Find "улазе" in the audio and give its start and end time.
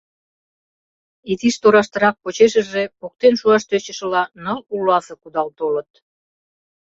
4.75-5.15